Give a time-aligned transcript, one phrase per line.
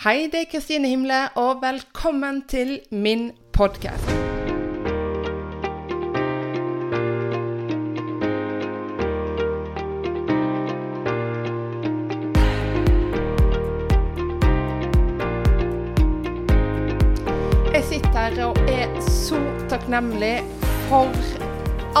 [0.00, 4.06] Hei, det er Kristine Himle, og velkommen til min podkast.
[17.74, 20.38] Jeg sitter her og er så takknemlig
[20.88, 21.12] for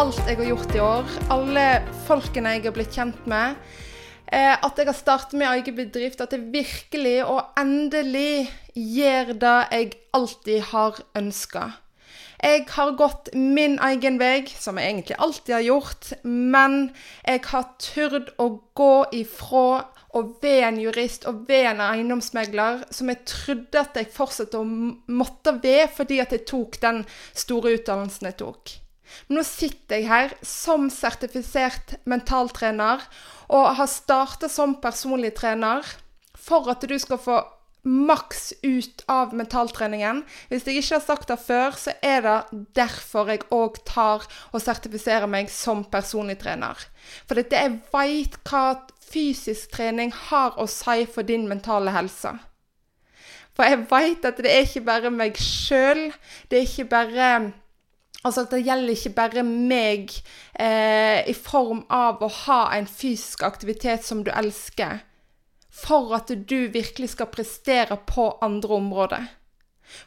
[0.00, 1.14] alt jeg har gjort i år.
[1.36, 1.68] Alle
[2.08, 3.60] folkene jeg har blitt kjent med.
[4.30, 6.20] Eh, at jeg har startet min egen bedrift.
[6.22, 11.70] At jeg virkelig og endelig gjør det jeg alltid har ønska.
[12.40, 16.76] Jeg har gått min egen vei, som jeg egentlig alltid har gjort, men
[17.26, 19.64] jeg har turt å gå ifra
[20.16, 24.64] å være en jurist og være en eiendomsmegler som jeg trodde at jeg fortsatte å
[24.66, 27.02] måtte være fordi at jeg tok den
[27.36, 28.72] store utdannelsen jeg tok.
[29.28, 33.04] Men nå sitter jeg her som sertifisert mentaltrener
[33.50, 35.86] og har starta som personlig trener
[36.38, 37.40] for at du skal få
[37.82, 40.22] maks ut av mentaltreningen.
[40.50, 44.62] Hvis jeg ikke har sagt det før, så er det derfor jeg òg tar og
[44.62, 46.76] sertifiserer meg som personlig trener.
[47.26, 52.36] For dette jeg veit hva fysisk trening har å si for din mentale helse.
[53.56, 56.10] For jeg veit at det er ikke bare meg sjøl,
[56.48, 57.30] det er ikke bare
[58.24, 60.12] Altså at Det gjelder ikke bare meg
[60.60, 65.00] eh, i form av å ha en fysisk aktivitet som du elsker,
[65.70, 69.30] for at du virkelig skal prestere på andre områder.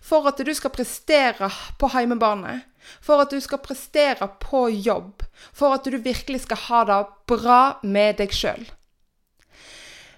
[0.03, 2.61] For at du skal prestere på heimebane.
[3.03, 5.23] For at du skal prestere på jobb.
[5.55, 8.63] For at du virkelig skal ha det bra med deg sjøl.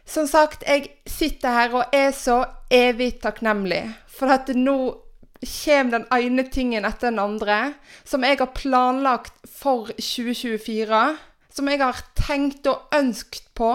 [0.06, 4.78] Som sagt, jeg sitter her og er så evig takknemlig for at nå
[5.41, 7.59] kommer den ene tingen etter den andre
[8.03, 11.03] som jeg har planlagt for 2024.
[11.55, 13.72] Som jeg har tenkt og ønsket på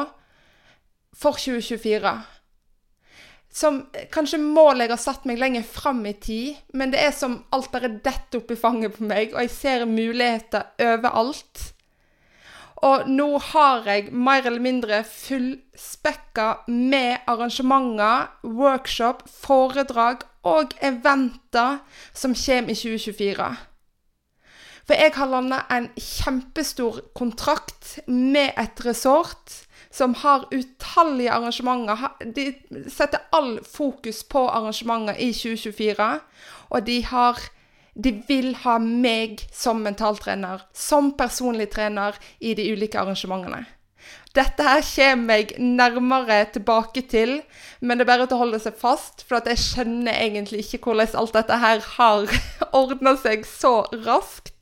[1.16, 2.12] for 2024.
[3.50, 3.80] Som
[4.14, 7.72] kanskje målet jeg har satt meg lenger fram i tid, men det er som alt
[7.72, 11.64] bare detter opp i fanget på meg, og jeg ser muligheter overalt.
[12.86, 21.80] Og nå har jeg mer eller mindre fullspekka med arrangementer, workshop, foredrag og eventer
[22.14, 23.50] som kommer i 2024.
[24.86, 32.08] For jeg har landa en kjempestor kontrakt med et resort som har utallige arrangementer.
[32.34, 32.54] De
[32.88, 36.10] setter all fokus på arrangementer i 2024,
[36.70, 37.38] og de har
[37.94, 43.66] de vil ha meg som mentaltrener, som personlig trener i de ulike arrangementene.
[44.36, 47.40] Dette her kommer jeg nærmere tilbake til,
[47.80, 51.18] men det er bare til å holde seg fast, for jeg skjønner egentlig ikke hvordan
[51.18, 52.38] alt dette her har
[52.82, 54.54] ordna seg så raskt.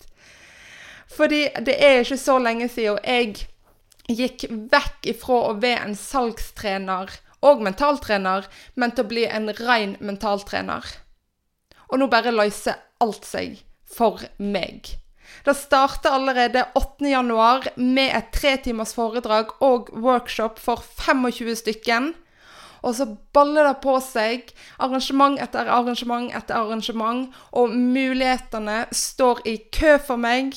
[1.13, 3.49] Fordi det er ikke så lenge siden jeg
[4.09, 7.13] gikk vekk ifra å være en salgstrener
[7.45, 10.87] og mentaltrener, men til å bli en ren mentaltrener.
[11.89, 14.97] Og nå bare løser alt seg for meg.
[15.45, 22.13] Det starter allerede 8.1 med et tretimers foredrag og workshop for 25 stykken.
[22.83, 29.57] Og så baller det på seg arrangement etter arrangement etter arrangement, og mulighetene står i
[29.75, 30.55] kø for meg.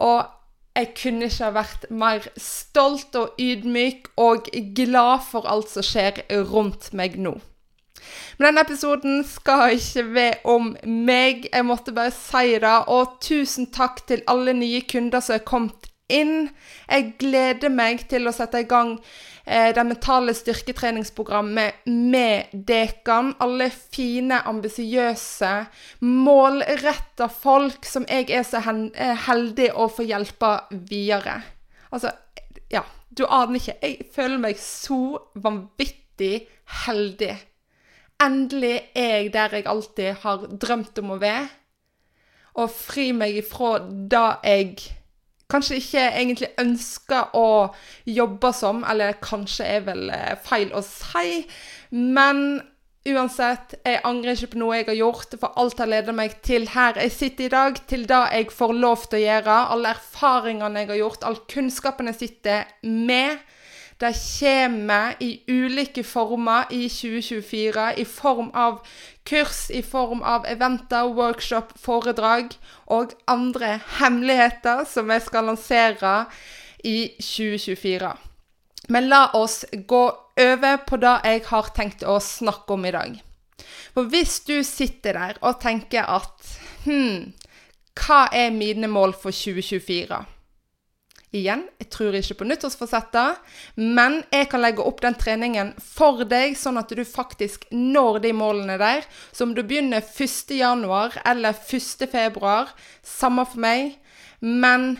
[0.00, 0.28] Og
[0.76, 6.22] jeg kunne ikke ha vært mer stolt og ydmyk og glad for alt som skjer
[6.52, 7.38] rundt meg nå.
[8.38, 11.46] Men denne episoden skal ikke være om meg.
[11.52, 12.76] Jeg måtte bare si det.
[12.88, 16.50] Og tusen takk til alle nye kunder som er kommet inn.
[16.90, 18.96] Jeg gleder meg til å sette i gang
[19.44, 23.34] eh, det mentale styrketreningsprogrammet med Dekan.
[23.42, 25.52] Alle fine, ambisiøse,
[26.06, 30.56] målretta folk som jeg er så heldig å få hjelpe
[30.90, 31.40] videre.
[31.90, 32.12] Altså,
[32.70, 33.78] ja, du aner ikke.
[33.82, 36.46] Jeg føler meg så vanvittig
[36.86, 37.34] heldig.
[38.20, 41.48] Endelig er jeg der jeg alltid har drømt om å være.
[42.60, 44.74] Og fri meg ifra det jeg
[45.50, 47.46] kanskje ikke egentlig ønsker å
[48.06, 51.40] jobbe som, eller kanskje er vel eh, feil å si.
[51.90, 52.60] Men
[53.08, 56.68] uansett, jeg angrer ikke på noe jeg har gjort, for alt har ledet meg til
[56.74, 59.56] her jeg sitter i dag, til det jeg får lov til å gjøre.
[59.76, 63.40] Alle erfaringene jeg har gjort, all kunnskapen jeg sitter med.
[64.00, 68.78] Det kommer i ulike former i 2024, i form av
[69.28, 72.54] kurs, i form av eventer, workshop, foredrag
[72.86, 76.14] og andre hemmeligheter som jeg skal lansere
[76.84, 78.14] i 2024.
[78.88, 80.04] Men la oss gå
[80.40, 83.20] over på det jeg har tenkt å snakke om i dag.
[83.92, 87.34] For hvis du sitter der og tenker at Hm,
[87.92, 90.24] hva er mine mål for 2024?
[91.30, 93.36] Igjen, jeg tror ikke på nyttårsforsetter,
[93.78, 98.32] men jeg kan legge opp den treningen for deg, sånn at du faktisk når de
[98.34, 99.06] målene der.
[99.30, 101.20] Så om du begynner 1.1.
[101.22, 102.56] eller 1.2.,
[103.06, 103.94] samme for meg.
[104.42, 104.96] Men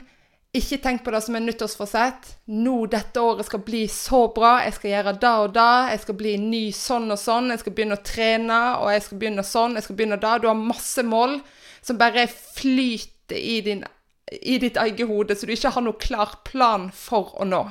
[0.54, 2.30] ikke tenk på det som en nyttårsforsett.
[2.50, 4.60] Nå dette året skal bli så bra.
[4.64, 5.70] Jeg skal gjøre da og da.
[5.90, 7.52] Jeg skal bli ny sånn og sånn.
[7.54, 9.78] Jeg skal begynne å trene, og jeg skal begynne sånn.
[9.78, 10.38] Jeg skal begynne da.
[10.38, 11.40] Du har masse mål
[11.82, 13.82] som bare flyter i din
[14.30, 17.64] i ditt eget hode, så du ikke har noen klar plan for å nå.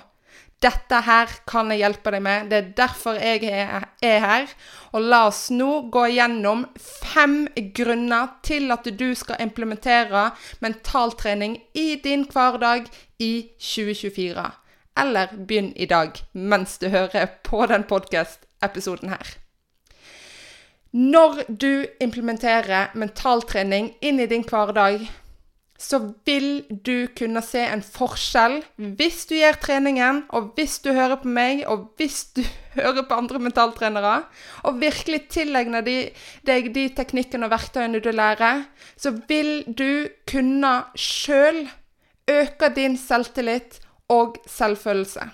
[0.60, 2.50] Dette her kan jeg hjelpe deg med.
[2.52, 4.50] Det er derfor jeg er her.
[4.92, 7.46] Og la oss nå gå gjennom fem
[7.76, 10.26] grunner til at du skal implementere
[10.60, 12.92] mentaltrening i din hverdag
[13.24, 14.50] i 2024.
[15.00, 19.38] Eller begynn i dag mens du hører på den podkast-episoden her.
[20.92, 25.06] Når du implementerer mentaltrening inn i din hverdag,
[25.80, 28.58] så vil du kunne se en forskjell
[29.00, 32.44] hvis du gjør treningen, og hvis du hører på meg, og hvis du
[32.78, 34.16] hører på andre mentaltrenere,
[34.68, 35.98] og virkelig tilegner de,
[36.48, 38.66] deg de teknikkene og verktøyene du lærer,
[39.00, 41.64] så vil du kunne sjøl
[42.30, 43.80] øke din selvtillit
[44.12, 45.30] og selvfølelse.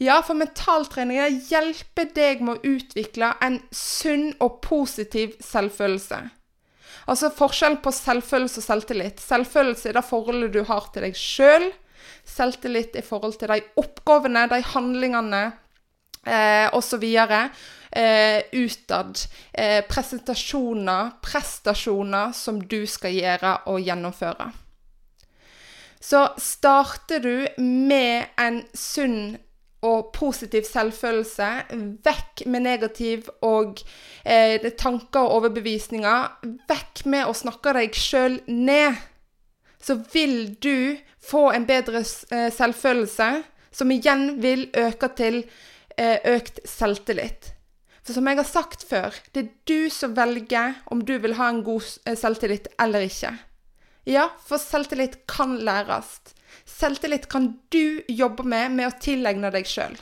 [0.00, 6.22] Ja, for mentaltreninger hjelper deg med å utvikle en sunn og positiv selvfølelse.
[7.08, 9.20] Altså forskjell på selvfølelse og selvtillit.
[9.24, 11.68] Selvfølelse er det forholdet du har til deg sjøl.
[11.70, 11.84] Selv.
[12.28, 15.42] Selvtillit i forhold til de oppgavene, de handlingene
[16.26, 17.04] eh, osv.
[17.08, 19.22] Eh, utad.
[19.52, 24.50] Eh, presentasjoner, prestasjoner som du skal gjøre og gjennomføre.
[26.00, 29.38] Så starter du med en sunn
[29.86, 31.48] og positiv selvfølelse.
[32.04, 33.82] Vekk med negativ og
[34.24, 36.48] eh, tanker og overbevisninger.
[36.70, 38.98] Vekk med å snakke deg sjøl ned.
[39.78, 43.28] Så vil du få en bedre eh, selvfølelse,
[43.70, 45.42] som igjen vil øke til
[45.98, 47.52] eh, økt selvtillit.
[48.02, 51.50] For som jeg har sagt før, det er du som velger om du vil ha
[51.52, 53.34] en god eh, selvtillit eller ikke.
[54.08, 56.16] Ja, for selvtillit kan læres.
[56.68, 59.96] Selvtillit kan du jobbe med med å tilegne deg sjøl.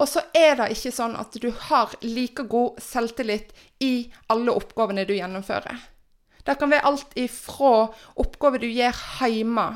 [0.00, 3.52] Og så er det ikke sånn at du har like god selvtillit
[3.84, 5.82] i alle oppgavene du gjennomfører.
[6.44, 7.88] Det kan være alt ifra
[8.20, 9.66] oppgaver du gjør hjemme,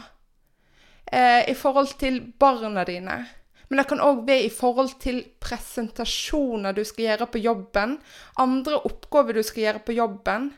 [1.13, 3.27] eh, i forhold til barna dine.
[3.69, 7.99] Men det kan òg være i forhold til presentasjoner du skal gjøre på jobben,
[8.37, 10.51] andre oppgaver du skal gjøre på jobben.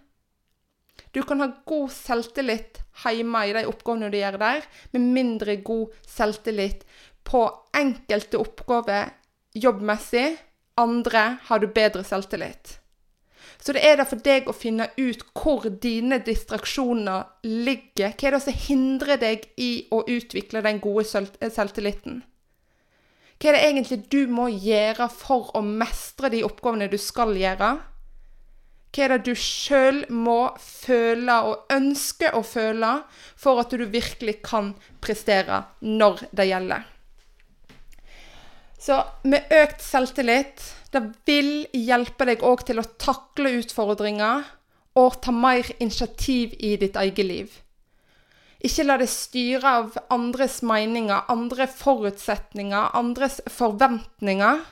[1.14, 5.96] Du kan ha god selvtillit hjemme i de oppgavene du gjør der, med mindre god
[6.06, 6.84] selvtillit
[7.26, 7.42] på
[7.76, 9.10] enkelte oppgaver
[9.54, 10.36] jobbmessig.
[10.78, 12.76] Andre har du bedre selvtillit.
[13.60, 18.14] Så det er da for deg å finne ut hvor dine distraksjoner ligger.
[18.14, 22.22] Hva er det som hindrer deg i å utvikle den gode selvtilliten?
[23.40, 27.74] Hva er det egentlig du må gjøre for å mestre de oppgavene du skal gjøre?
[28.90, 32.96] Hva er det du sjøl må føle og ønske å føle
[33.38, 34.72] for at du virkelig kan
[35.02, 36.88] prestere når det gjelder?
[38.81, 38.96] Så
[39.28, 44.46] med økt selvtillit, det vil hjelpe deg òg til å takle utfordringer
[44.98, 47.52] og ta mer initiativ i ditt eget liv.
[48.60, 54.64] Ikke la det styre av andres meninger, andre forutsetninger, andres forventninger.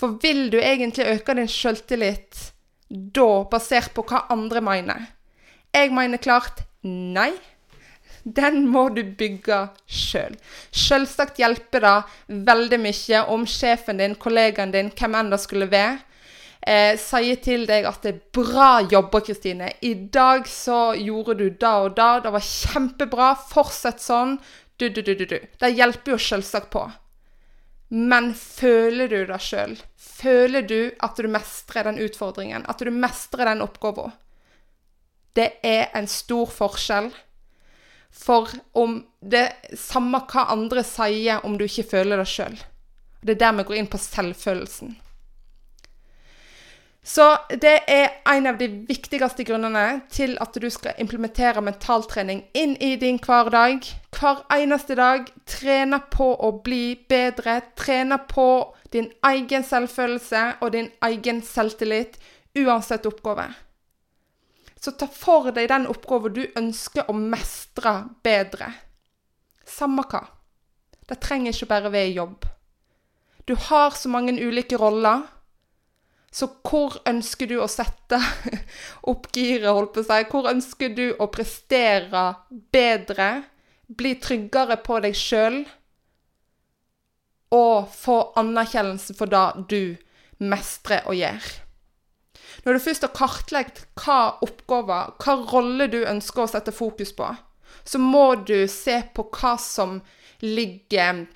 [0.00, 2.46] For vil du egentlig øke din selvtillit
[2.90, 5.06] da basert på hva andre mener.
[5.70, 7.30] Jeg mener klart nei.
[8.24, 10.34] Den må du bygge sjøl.
[10.34, 10.38] Selv.
[10.76, 15.98] Sjølsagt hjelper det veldig mye om sjefen din, kollegaen din, hvem enn det skulle være,
[16.66, 19.72] eh, sier til deg at det er bra jobba, Kristine.
[19.80, 22.20] I dag så gjorde du da og da.
[22.20, 23.34] Det var kjempebra.
[23.36, 24.38] Fortsett sånn.
[24.76, 25.38] Du, du, du, du, du.
[25.60, 26.90] Det hjelper jo sjølsagt på.
[27.90, 29.78] Men føler du det sjøl?
[30.20, 32.66] Føler du at du mestrer den utfordringen?
[32.68, 34.12] At du mestrer den oppgaven?
[35.36, 37.10] Det er en stor forskjell.
[38.10, 39.46] For om det
[39.78, 42.58] Samme hva andre sier om du ikke føler det sjøl.
[43.22, 44.96] Det er der vi går inn på selvfølelsen.
[47.02, 52.74] Så det er en av de viktigste grunnene til at du skal implementere mentaltrening inn
[52.76, 53.86] i din hverdag.
[54.12, 55.30] Hver eneste dag.
[55.48, 57.60] Trene på å bli bedre.
[57.78, 58.46] Trene på
[58.92, 62.18] din egen selvfølelse og din egen selvtillit,
[62.58, 63.46] uansett oppgave.
[64.80, 67.92] Så ta for deg den oppgaven du ønsker å mestre
[68.24, 68.72] bedre.
[69.68, 70.24] Samme hva.
[71.06, 72.48] Det trenger ikke bare være jobb.
[73.46, 75.26] Du har så mange ulike roller.
[76.32, 78.18] Så hvor ønsker du å sette
[79.10, 80.20] opp giret, holdt på å si?
[80.30, 82.26] Hvor ønsker du å prestere
[82.72, 83.30] bedre?
[83.96, 85.62] bli tryggere på deg sjøl
[87.54, 89.96] og få anerkjennelse for det du
[90.40, 91.50] mestrer og gjør.
[92.64, 97.28] Når du først har kartlagt hva oppgaver, hva rolle du ønsker å sette fokus på,
[97.84, 100.00] så må du se på hva som
[100.40, 101.26] ligger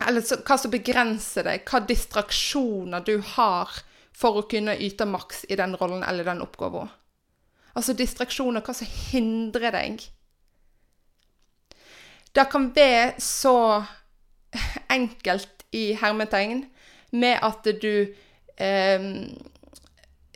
[0.00, 3.68] Eller hva som begrenser deg, hva distraksjoner du har
[4.16, 6.88] for å kunne yte maks i den rollen eller den oppgaven.
[7.76, 10.06] Altså distraksjoner, hva som hindrer deg.
[12.32, 13.84] Det kan være så
[14.90, 16.64] enkelt i hermetegn
[17.10, 17.94] med at du
[18.56, 19.08] eh,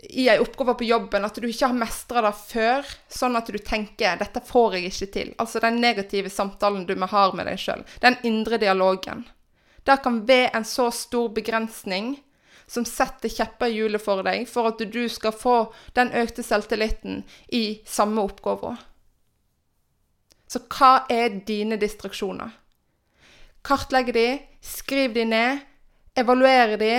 [0.09, 3.59] i ei oppgave på jobben at du ikke har mestra det før, sånn at du
[3.59, 5.35] tenker 'dette får jeg ikke til'.
[5.39, 7.85] Altså den negative samtalen du har med deg sjøl.
[8.01, 9.25] Den indre dialogen.
[9.85, 12.17] Det kan være en så stor begrensning
[12.67, 15.57] som setter kjepper i hjulet for deg, for at du skal få
[15.93, 18.77] den økte selvtilliten i samme oppgave.
[20.49, 22.55] Så hva er dine distraksjoner?
[23.65, 24.29] Kartlegg de,
[24.61, 25.63] skriv de ned,
[26.21, 26.93] evaluere de.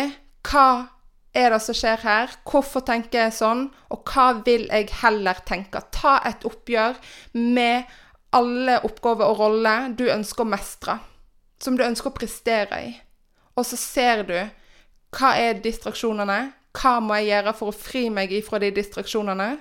[0.46, 0.88] Hva
[1.36, 2.34] er det som skjer her?
[2.48, 3.68] Hvorfor tenker jeg sånn?
[3.94, 5.84] Og hva vil jeg heller tenke?
[5.94, 6.98] Ta et oppgjør
[7.38, 7.86] med
[8.36, 10.98] alle oppgaver og roller du ønsker å mestre,
[11.62, 12.92] som du ønsker å prestere i.
[13.56, 14.36] Og så ser du
[15.16, 16.40] hva er distraksjonene?
[16.76, 19.54] Hva må jeg gjøre for å fri meg ifra de distraksjonene?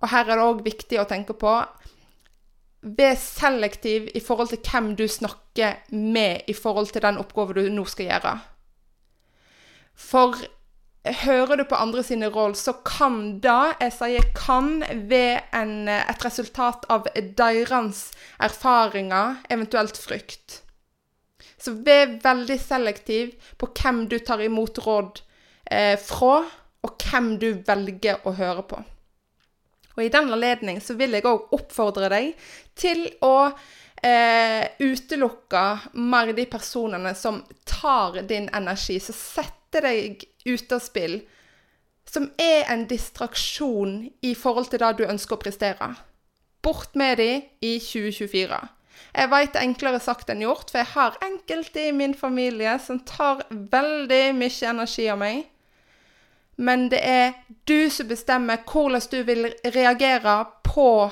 [0.00, 1.54] Og her er det òg viktig å tenke på
[2.80, 7.68] Vær selektiv i forhold til hvem du snakker med i forhold til den oppgaven du
[7.74, 8.38] nå skal gjøre.
[10.00, 10.38] For
[11.04, 16.24] hører du på andre sine råd, så kan da, jeg sier kan, være en, et
[16.24, 18.10] resultat av deres
[18.40, 20.62] erfaringer, eventuelt frykt.
[21.60, 25.20] Så vær veldig selektiv på hvem du tar imot råd
[25.70, 26.40] eh, fra,
[26.80, 28.80] og hvem du velger å høre på.
[30.00, 32.30] Og I den anledning så vil jeg òg oppfordre deg
[32.78, 33.50] til å
[34.00, 35.64] eh, utelukke
[36.00, 41.18] mer de personene som tar din energi, som setter deg ute av spill,
[42.08, 45.92] som er en distraksjon i forhold til det du ønsker å prestere.
[46.64, 47.30] Bort med de
[47.60, 48.56] i 2024.
[49.12, 53.44] Jeg veit enklere sagt enn gjort, for jeg har enkelte i min familie som tar
[53.50, 55.44] veldig mye energi av meg.
[56.56, 57.32] Men det er
[57.68, 61.10] du som bestemmer hvordan du vil reagere på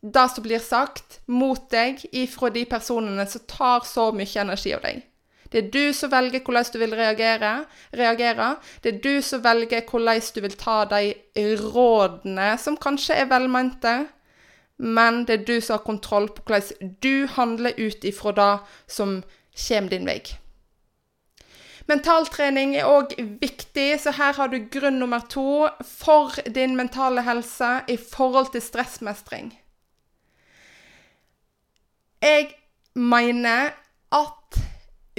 [0.00, 4.84] det som blir sagt mot deg ifra de personene som tar så mye energi av
[4.86, 5.02] deg.
[5.50, 7.64] Det er du som velger hvordan du vil reagere.
[7.92, 8.56] reagere.
[8.82, 11.14] Det er du som velger hvordan du vil ta de
[11.74, 14.06] rådene som kanskje er velmente,
[14.78, 19.22] men det er du som har kontroll på hvordan du handler ut ifra det som
[19.68, 20.39] kommer din vei.
[21.90, 27.70] Mentaltrening er òg viktig, så her har du grunn nummer to for din mentale helse
[27.90, 29.50] i forhold til stressmestring.
[32.22, 32.52] Jeg
[32.94, 33.72] mener
[34.14, 34.60] at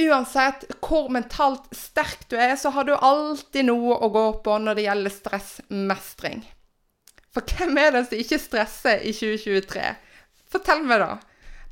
[0.02, 4.80] uansett hvor mentalt sterk du er, så har du alltid noe å gå på når
[4.80, 6.46] det gjelder stressmestring.
[7.32, 9.86] For hvem er det som ikke stresser i 2023?
[10.52, 11.16] Fortell meg, da.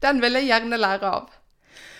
[0.03, 1.38] Den vil jeg gjerne lære av.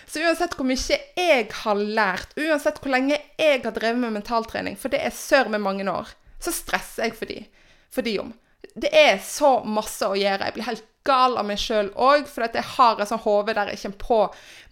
[0.09, 4.77] Så uansett hvor mye jeg har lært, uansett hvor lenge jeg har drevet med mentaltrening,
[4.79, 6.09] for det er sør med mange år,
[6.41, 7.43] så stresser jeg for de,
[7.93, 8.31] for de om.
[8.79, 10.49] Det er så masse å gjøre.
[10.49, 13.71] Jeg blir helt gal av meg sjøl òg, for jeg har et sånt hode der
[13.71, 14.17] jeg kommer på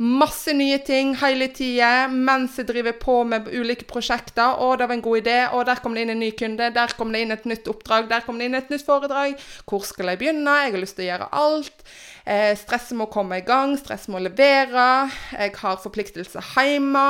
[0.03, 4.59] masse nye ting hele tida mens jeg driver på med ulike prosjekter.
[4.59, 5.37] 'Å, det var en god idé.
[5.47, 6.69] Å, der kom det inn en ny kunde.
[6.75, 8.09] Der kom det inn et nytt oppdrag.
[8.11, 9.39] Der kom det inn et nytt foredrag.
[9.65, 10.59] Hvor skal jeg begynne?
[10.65, 11.87] Jeg har lyst til å gjøre alt.
[12.27, 13.77] Eh, stresset med å komme i gang.
[13.79, 14.87] Stresset med å levere.
[15.31, 17.07] Jeg har forpliktelser hjemme.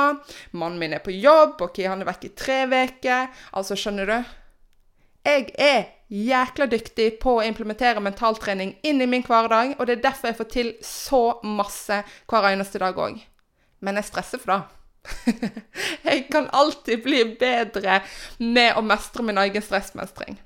[0.54, 1.58] Mannen min er på jobb.
[1.68, 3.28] OK, han er vekk i tre uker.
[3.52, 4.34] Altså, skjønner du?
[5.26, 10.06] Jeg er jækla dyktig på å implementere mentaltrening inn i min hverdag, og det er
[10.08, 13.20] derfor jeg får til så masse hver eneste dag òg.
[13.84, 14.60] Men jeg stresser for det.
[16.08, 18.02] jeg kan alltid bli bedre
[18.40, 20.40] med å mestre min egen stressmestring.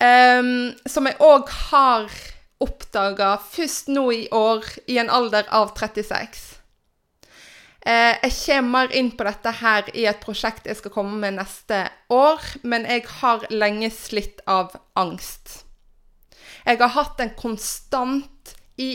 [0.00, 2.08] Um, som jeg òg har
[2.60, 6.59] oppdaga først nå i år, i en alder av 36.
[7.80, 11.86] Eh, jeg kommer inn på dette her i et prosjekt jeg skal komme med neste
[12.12, 15.62] år, men jeg har lenge slitt av angst.
[16.66, 18.92] Jeg har hatt en konstant i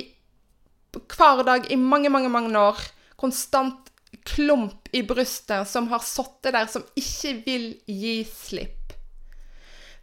[0.93, 2.79] hver dag i mange, mange, mange år
[3.19, 3.89] konstant
[4.25, 8.84] klump i brystet som har sittet der, som ikke vil gi slipp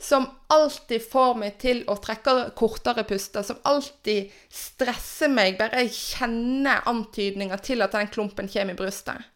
[0.02, 5.94] som alltid får meg til å trekke kortere puster, som alltid stresser meg bare jeg
[5.94, 9.28] kjenner antydninger til at den klumpen kommer i brystet.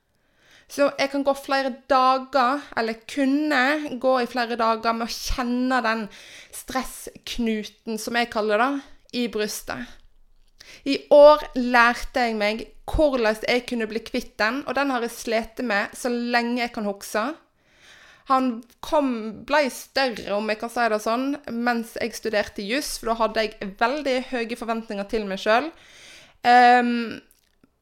[0.66, 5.78] Så jeg kan gå flere dager, eller kunne gå i flere dager, med å kjenne
[5.84, 6.08] den
[6.50, 8.72] stressknuten, som jeg kaller det,
[9.22, 9.86] i brystet.
[10.82, 15.14] I år lærte jeg meg hvordan jeg kunne bli kvitt den, og den har jeg
[15.14, 17.28] slitt med så lenge jeg kan huske.
[18.26, 18.50] Han
[18.82, 19.10] kom,
[19.46, 23.44] ble større, om jeg kan si det sånn, mens jeg studerte juss, for da hadde
[23.44, 25.70] jeg veldig høye forventninger til meg sjøl.
[26.42, 26.98] Um, ehm,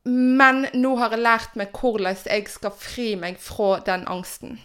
[0.05, 4.59] men nå har jeg lært meg hvordan jeg skal fri meg fra den angsten.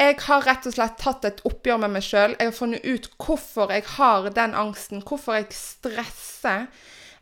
[0.00, 2.32] Jeg har rett og slett tatt et oppgjør med meg sjøl.
[2.38, 6.70] Jeg har funnet ut hvorfor jeg har den angsten, hvorfor jeg stresser.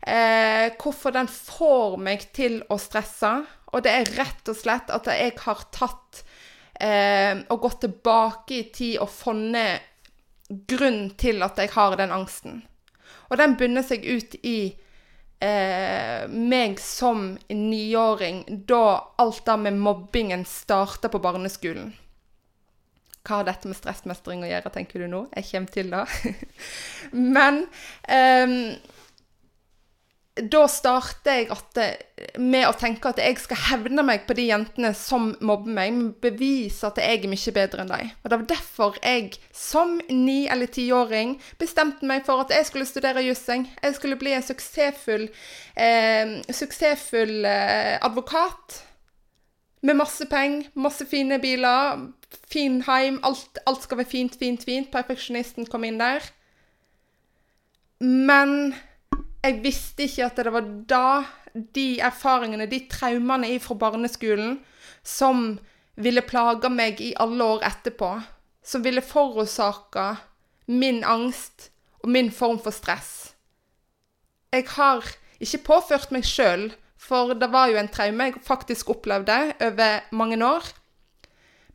[0.07, 3.33] Eh, hvorfor den får meg til å stresse.
[3.73, 6.23] Og det er rett og slett at jeg har tatt
[6.79, 9.85] eh, og gått tilbake i tid og funnet
[10.49, 12.63] grunn til at jeg har den angsten.
[13.29, 14.73] Og den bunner seg ut i
[15.39, 21.93] eh, meg som niåring, da alt det med mobbingen starta på barneskolen.
[23.19, 25.25] Hva har dette med stressmestring å gjøre, tenker du nå?
[25.35, 26.05] Jeg kommer til det.
[27.35, 27.65] Men
[28.09, 28.55] eh,
[30.47, 31.79] da starter jeg at,
[32.39, 36.11] med å tenke at jeg skal hevne meg på de jentene som mobber meg, men
[36.21, 38.11] bevise at jeg er mye bedre enn dem.
[38.23, 42.85] Og Det var derfor jeg som ni- eller tiåring bestemte meg for at jeg skulle
[42.85, 43.67] studere jussing.
[43.83, 45.29] Jeg skulle bli en suksessfull,
[45.75, 48.83] eh, suksessfull eh, advokat.
[49.81, 52.11] Med masse penger, masse fine biler,
[52.51, 53.19] fin heim.
[53.23, 54.91] Alt, alt skal være fint, fint, fint.
[54.91, 56.21] Perfeksjonisten kom inn der.
[57.99, 58.75] Men
[59.43, 61.05] jeg visste ikke at det var da
[61.75, 64.59] de erfaringene, de traumene fra barneskolen,
[65.03, 65.57] som
[65.99, 68.11] ville plage meg i alle år etterpå.
[68.63, 70.05] Som ville forårsake
[70.69, 71.69] min angst
[72.03, 73.33] og min form for stress.
[74.53, 75.05] Jeg har
[75.39, 76.69] ikke påført meg sjøl,
[76.99, 80.67] for det var jo en traume jeg faktisk opplevde over mange år.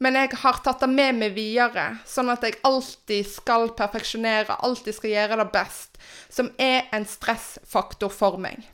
[0.05, 4.99] Men jeg har tatt det med meg videre, sånn at jeg alltid skal perfeksjonere, alltid
[4.99, 5.97] skal gjøre det best,
[6.29, 8.67] som er en stressfaktor for meg.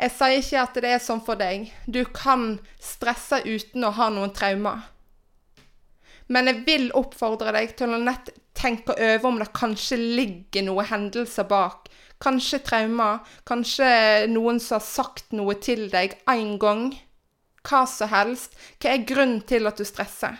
[0.00, 1.66] Jeg sier ikke at det er sånn for deg.
[1.84, 4.86] Du kan stresse uten å ha noen traumer.
[6.32, 10.88] Men jeg vil oppfordre deg til å nett tenke over om det kanskje ligger noen
[10.88, 11.90] hendelser bak.
[12.22, 13.92] Kanskje traumer, kanskje
[14.32, 16.88] noen som har sagt noe til deg én gang
[17.66, 18.54] hva som helst.
[18.80, 20.38] Hva er grunnen til at du stresser?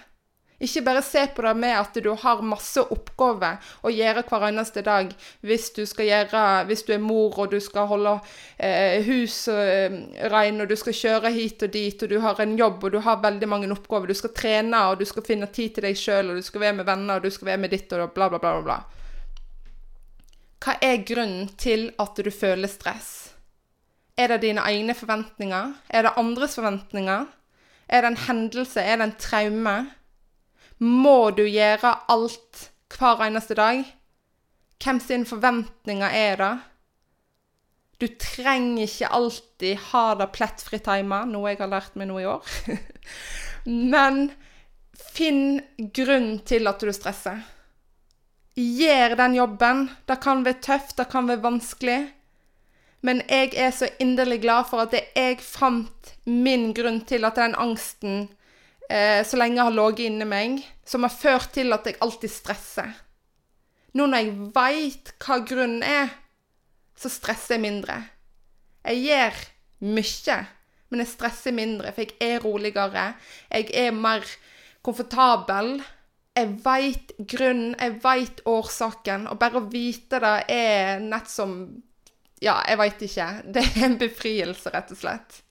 [0.61, 4.83] Ikke bare se på det med at du har masse oppgaver å gjøre hver eneste
[4.85, 5.09] dag
[5.40, 8.12] hvis du, gjøre, hvis du er mor og du skal holde
[8.59, 9.96] eh, hus eh,
[10.28, 13.00] rein og du skal kjøre hit og dit og du har en jobb og du
[13.00, 14.12] har veldig mange oppgaver.
[14.12, 16.80] Du skal trene og du skal finne tid til deg sjøl og du skal være
[16.83, 18.56] med venner og du skal være med ditt og bla, bla, bla.
[18.61, 18.80] bla.
[20.61, 23.29] Hva er grunnen til at du føler stress?
[24.20, 25.72] Er det dine egne forventninger?
[25.88, 27.28] Er det andres forventninger?
[27.88, 28.83] Er det en hendelse?
[28.83, 29.76] Er det en traume?
[30.80, 32.66] Må du gjøre alt
[32.98, 33.80] hver eneste dag?
[34.80, 36.52] Hvem sine forventninger er det?
[38.00, 42.28] Du trenger ikke alltid ha det plettfritt hjemme, noe jeg har lært meg nå i
[42.28, 42.46] år.
[43.92, 44.30] Men
[44.96, 45.61] finn
[45.96, 47.42] grunn til at du stresser.
[48.56, 49.85] Gjør den jobben.
[50.09, 52.00] Det kan være tøft, det kan være vanskelig.
[53.06, 57.56] Men jeg er så inderlig glad for at jeg fant min grunn til at den
[57.56, 58.26] angsten
[58.90, 62.92] eh, så lenge har ligget inni meg, som har ført til at jeg alltid stresser.
[63.96, 66.12] Nå når jeg veit hva grunnen er,
[67.00, 67.96] så stresser jeg mindre.
[68.84, 69.40] Jeg gjør
[69.96, 70.36] mye,
[70.90, 73.14] men jeg stresser mindre, for jeg er roligere.
[73.48, 74.26] Jeg er mer
[74.84, 75.78] komfortabel.
[76.36, 81.56] Jeg veit grunnen, jeg veit årsaken, og bare å vite det er nett som
[82.40, 83.29] ja, jeg veit ikke.
[83.55, 85.42] Det er en befrielse, rett og slett.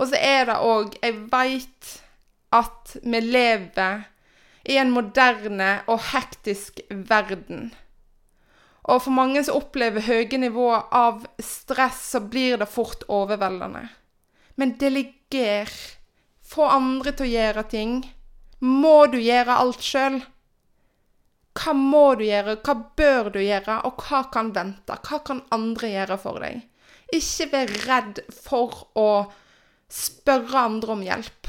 [0.00, 1.90] Og så er det òg Jeg veit
[2.56, 4.06] at vi lever
[4.70, 7.70] i en moderne og hektisk verden.
[8.90, 13.86] Og for mange som opplever høye nivåer av stress, så blir det fort overveldende.
[14.56, 15.70] Men deleger.
[16.50, 18.00] Få andre til å gjøre ting.
[18.60, 20.18] Må du gjøre alt sjøl?
[21.58, 24.96] Hva må du gjøre, hva bør du gjøre, og hva kan vente?
[25.06, 26.62] Hva kan andre gjøre for deg?
[27.10, 29.08] Ikke vær redd for å
[29.90, 31.39] spørre andre om hjelp.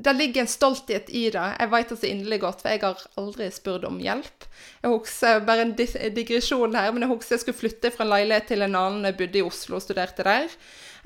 [0.00, 1.46] Det ligger en stolthet i det.
[1.60, 4.46] Jeg vet det så inderlig godt, for jeg har aldri spurt om hjelp.
[4.82, 8.48] Jeg husker, Bare en digresjon her, men jeg husker jeg skulle flytte fra en leilighet
[8.52, 9.08] til en annen.
[9.10, 10.48] Jeg bodde i Oslo og studerte der.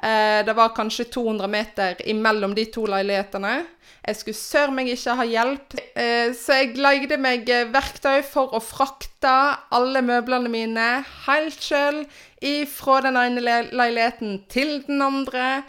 [0.02, 3.54] Eh, det var kanskje 200 meter imellom de to leilighetene.
[4.04, 8.52] Jeg skulle sør meg ikke ha hjelp, eh, så jeg leide meg eh, verktøy for
[8.52, 9.32] å frakte
[9.72, 10.88] alle møblene mine
[11.28, 12.04] helt sjøl
[12.68, 13.40] fra den ene
[13.72, 15.62] leiligheten til den andre.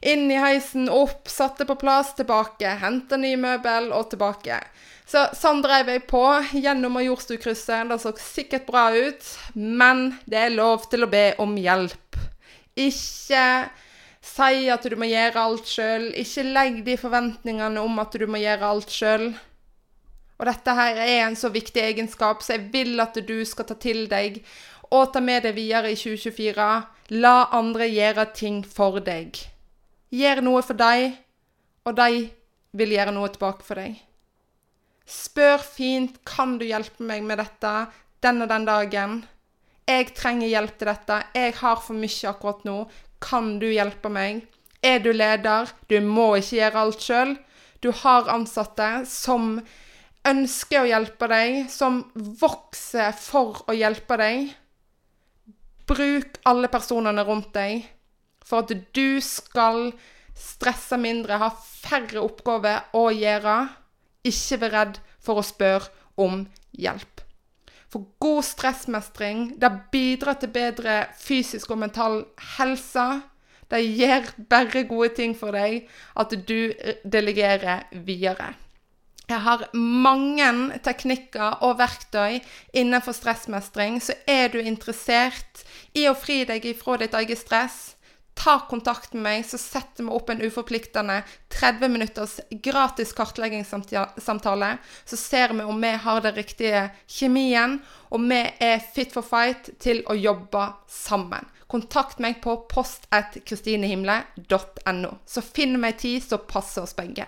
[0.00, 2.76] Inn i heisen, opp, satte på plass, tilbake.
[2.82, 4.60] Hente ny møbel og tilbake.
[5.08, 7.88] Så sånn drev jeg på gjennom Majorstukrysset.
[7.88, 12.18] Det så sikkert bra ut, men det er lov til å be om hjelp.
[12.78, 13.44] Ikke
[14.22, 16.10] si at du må gjøre alt sjøl.
[16.12, 19.30] Ikke legg de forventningene om at du må gjøre alt sjøl.
[20.38, 23.74] Og dette her er en så viktig egenskap, så jeg vil at du skal ta
[23.74, 24.44] til deg
[24.94, 26.68] og ta med deg videre i 2024.
[27.18, 29.40] La andre gjøre ting for deg.
[30.08, 31.18] Gjør noe for deg,
[31.84, 32.28] og de
[32.80, 33.98] vil gjøre noe tilbake for deg.
[35.08, 37.88] Spør fint 'Kan du hjelpe meg med dette
[38.22, 39.26] den og den dagen?'
[39.86, 41.22] 'Jeg trenger hjelp til dette.
[41.34, 42.88] Jeg har for mye akkurat nå.
[43.20, 44.46] Kan du hjelpe meg?'
[44.82, 45.68] Er du leder?
[45.88, 47.38] Du må ikke gjøre alt sjøl.
[47.82, 49.60] Du har ansatte som
[50.24, 54.54] ønsker å hjelpe deg, som vokser for å hjelpe deg.
[55.86, 57.97] Bruk alle personene rundt deg
[58.44, 59.92] for at du skal
[60.38, 63.60] stresse mindre, ha færre oppgaver å gjøre.
[64.28, 66.44] Ikke vær redd for å spørre om
[66.76, 67.22] hjelp.
[67.88, 72.20] For god stressmestring det bidrar til bedre fysisk og mental
[72.58, 73.06] helse.
[73.68, 76.72] Det gjør bare gode ting for deg at du
[77.04, 78.54] delegerer videre.
[79.28, 82.38] Jeg har mange teknikker og verktøy
[82.72, 87.97] innenfor stressmestring, så er du interessert i å fri deg ifra ditt eget stress,
[88.38, 91.22] ta kontakt med meg, så setter vi opp en uforpliktende
[91.52, 94.78] 30 minutters gratis kartleggingssamtale.
[95.04, 97.82] Så ser vi om vi har den riktige kjemien,
[98.14, 101.44] og vi er fit for fight til å jobbe sammen.
[101.68, 107.26] Kontakt meg på post1kristinehimle.no, så finner vi ei tid som passer oss begge.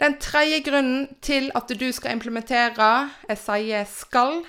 [0.00, 4.44] Den tredje grunnen til at du skal implementere, jeg sier skal,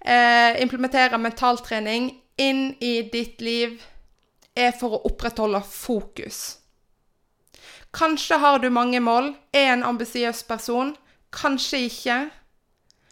[0.00, 3.82] eh, implementere mentaltrening inn i ditt liv,
[4.58, 6.58] er for å opprettholde fokus.
[7.94, 10.92] Kanskje har du mange mål, er en ambisiøs person.
[11.32, 12.18] Kanskje ikke.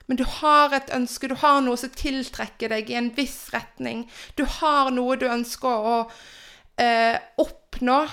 [0.06, 4.04] Men du har et ønske, du har noe som tiltrekker deg i en viss retning.
[4.36, 5.96] Du har noe du ønsker å
[6.78, 8.04] eh, oppnå.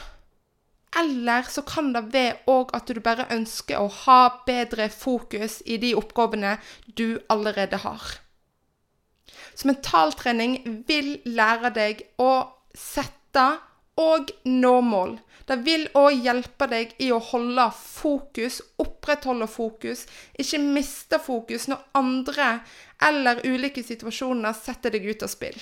[0.97, 5.79] Eller så kan det være òg at du bare ønsker å ha bedre fokus i
[5.81, 8.17] de oppgavene du allerede har.
[9.53, 12.31] Så mentaltrening vil lære deg å
[12.77, 13.22] sette
[13.99, 15.17] og nå mål.
[15.45, 20.05] Det vil òg hjelpe deg i å holde fokus, opprettholde fokus,
[20.39, 22.49] ikke miste fokus når andre
[23.03, 25.59] eller ulike situasjoner setter deg ut av spill.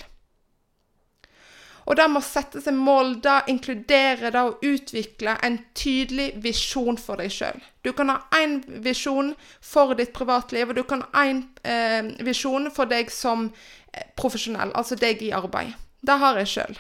[1.90, 7.00] Og det med å sette seg mål, det inkluderer det å utvikle en tydelig visjon
[7.02, 7.58] for deg sjøl.
[7.82, 9.34] Du kan ha én visjon
[9.66, 14.76] for ditt privatliv, og du kan ha én eh, visjon for deg som eh, profesjonell,
[14.78, 15.74] altså deg i arbeid.
[16.06, 16.80] Det har jeg sjøl.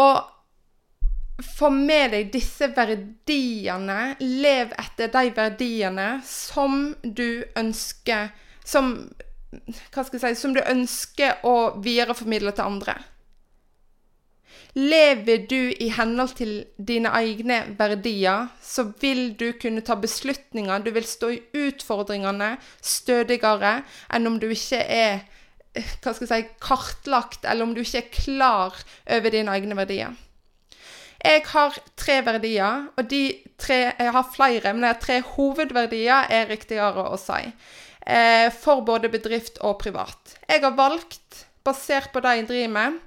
[0.00, 8.30] Og få med deg disse verdiene, lev etter de verdiene som du ønsker
[8.64, 8.96] Som
[9.94, 12.94] hva skal jeg si, som du ønsker å videreformidle til andre.
[14.74, 20.82] Lever du i henhold til dine egne verdier, så vil du kunne ta beslutninger.
[20.82, 23.76] Du vil stå i utfordringene stødigere
[24.10, 25.22] enn om du ikke er
[25.74, 28.84] hva skal jeg si, kartlagt, eller om du ikke er klar
[29.16, 30.14] over dine egne verdier.
[31.24, 33.22] Jeg har tre verdier, og de
[33.58, 37.40] tre Jeg har flere, men har tre hovedverdier, er riktigere å si
[38.06, 40.36] eh, for både bedrift og privat.
[40.48, 42.98] Jeg har valgt, basert på det jeg driver med,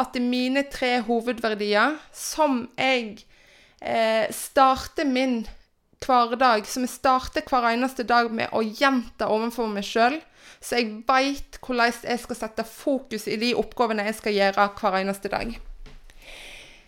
[0.00, 3.26] at mine tre hovedverdier, som jeg
[3.82, 5.42] eh, starter min
[6.06, 10.18] hverdag, som jeg starter hver eneste dag med å gjenta overfor meg sjøl,
[10.62, 15.00] så jeg veit hvordan jeg skal sette fokus i de oppgavene jeg skal gjøre hver
[15.02, 15.56] eneste dag.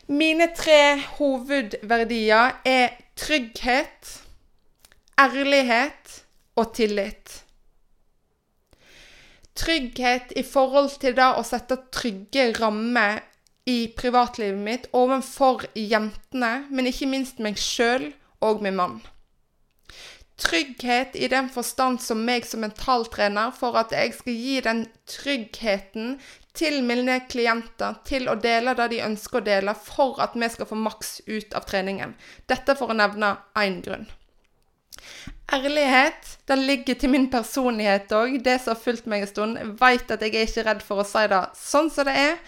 [0.09, 4.15] Mine tre hovedverdier er trygghet,
[5.21, 6.15] ærlighet
[6.57, 7.43] og tillit.
[9.59, 13.21] Trygghet i forhold til det å sette trygge rammer
[13.69, 18.09] i privatlivet mitt overfor jentene, men ikke minst meg sjøl
[18.45, 18.99] og min mann.
[20.39, 26.13] Trygghet i den forstand som meg som mentaltrener, for at jeg skal gi den tryggheten
[26.59, 30.71] til mine klienter til å dele det de ønsker å dele, for at vi skal
[30.71, 32.15] få maks ut av treningen.
[32.47, 34.07] Dette for å nevne én grunn.
[35.55, 38.39] Ærlighet det ligger til min personlighet òg.
[38.45, 41.07] Det som har fulgt meg en stund, veit at jeg er ikke redd for å
[41.09, 42.41] si det sånn som det er.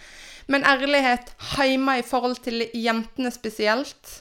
[0.50, 4.20] Men ærlighet hjemme i forhold til jentene spesielt.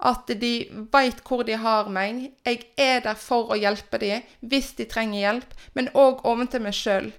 [0.00, 0.52] At de
[0.92, 2.30] veit hvor de har meg.
[2.46, 6.76] Jeg er der for å hjelpe dem hvis de trenger hjelp, men òg overfor meg
[6.76, 7.10] sjøl.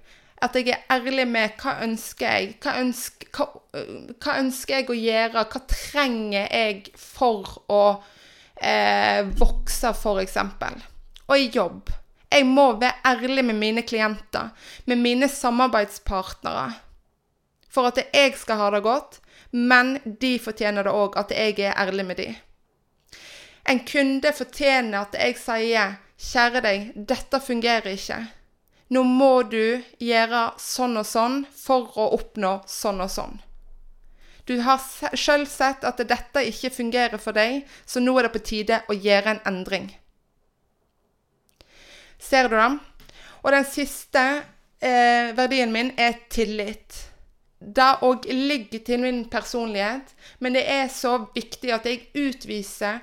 [0.41, 3.45] At jeg er ærlig med hva ønsker jeg hva ønsker, hva,
[4.17, 5.45] hva ønsker jeg å gjøre?
[5.53, 7.83] Hva trenger jeg for å
[8.57, 10.39] eh, vokse, f.eks.?
[11.29, 11.91] Og i jobb.
[12.31, 14.53] Jeg må være ærlig med mine klienter,
[14.87, 16.69] med mine samarbeidspartnere,
[17.71, 19.19] for at jeg skal ha det godt,
[19.51, 22.37] men de fortjener det òg, at jeg er ærlig med dem.
[23.69, 28.27] En kunde fortjener at jeg sier 'Kjære deg, dette fungerer ikke'.
[28.91, 33.39] Nå må du gjøre sånn og sånn for å oppnå sånn og sånn.
[34.45, 34.81] Du har
[35.15, 38.97] sjøl sett at dette ikke fungerer for deg, så nå er det på tide å
[38.97, 39.87] gjøre en endring.
[42.19, 42.71] Ser du det?
[43.41, 44.25] Og den siste
[44.83, 47.07] eh, verdien min er tillit.
[47.61, 53.01] Det òg ligger til min personlighet, men det er så viktig at jeg utviser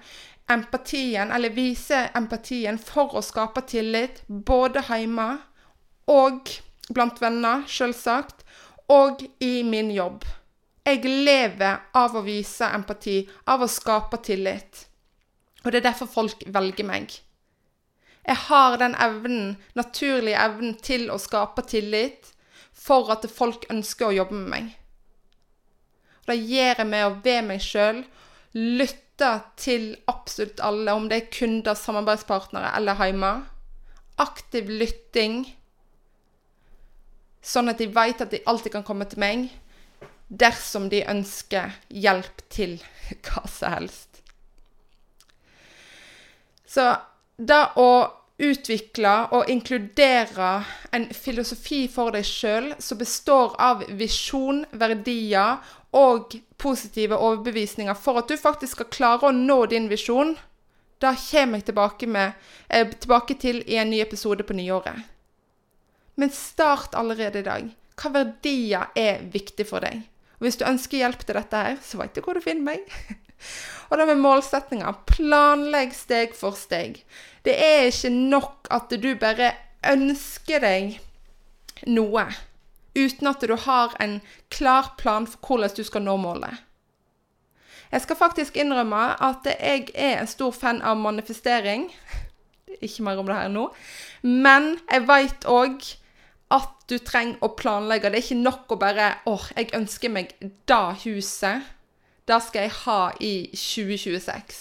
[0.48, 5.28] empatien, eller vise empatien for å skape tillit, både hjemme
[6.08, 6.50] og
[6.88, 8.44] blant venner, selvsagt,
[8.88, 10.24] og i min jobb.
[10.88, 14.86] Jeg lever av å vise empati, av å skape tillit.
[15.64, 17.12] Og det er derfor folk velger meg.
[18.28, 22.32] Jeg har den evnen, naturlige evnen til å skape tillit
[22.72, 24.70] for at folk ønsker å jobbe med meg.
[26.24, 28.02] Og det gjør jeg med å være meg sjøl,
[28.56, 29.07] lytte
[29.58, 33.32] til absolutt alle, om det er kunder, samarbeidspartnere eller hjemme.
[34.18, 35.42] Aktiv lytting,
[37.42, 39.48] sånn at de vet at de alltid kan komme til meg
[40.28, 42.76] dersom de ønsker hjelp til
[43.26, 44.22] hva som helst.
[46.68, 46.90] Så
[47.38, 47.90] det å
[48.38, 50.50] utvikle og inkludere
[50.94, 55.58] en filosofi for deg sjøl som består av visjon, verdier
[55.96, 60.36] og positive overbevisninger for at du faktisk skal klare å nå din visjon,
[61.02, 62.32] da kommer jeg tilbake, med,
[62.68, 65.02] eh, tilbake til i en ny episode på nyåret.
[66.16, 67.68] Men start allerede i dag.
[67.98, 70.02] Hva verdier er viktig for deg?
[70.38, 72.80] Og Hvis du ønsker hjelp til dette her, så vet du hvor du finner meg.
[73.88, 75.00] Og da med målsettinger.
[75.08, 77.02] Planlegg steg for steg.
[77.44, 79.54] Det er ikke nok at du bare
[79.86, 80.98] ønsker deg
[81.86, 82.26] noe
[82.98, 84.18] uten at du har en
[84.50, 86.64] klar plan for hvordan du skal nå målet.
[87.92, 91.88] Jeg skal faktisk innrømme at jeg er en stor fan av manifestering.
[92.84, 93.68] Ikke mer om det her nå.
[94.22, 95.86] Men jeg veit òg
[96.52, 98.10] at du trenger å planlegge.
[98.10, 100.30] Det er ikke nok å bare åh, jeg ønsker meg
[100.68, 101.66] da huset
[102.28, 104.60] det skal jeg ha i 2026.